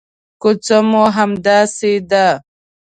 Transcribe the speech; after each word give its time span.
کوڅه 0.41 0.77
مو 0.89 1.03
همداسې 1.17 1.93
ده. 2.09 2.27